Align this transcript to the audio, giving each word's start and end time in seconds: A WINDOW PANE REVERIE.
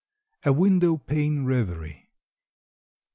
A 0.45 0.51
WINDOW 0.51 0.97
PANE 1.05 1.45
REVERIE. 1.45 2.09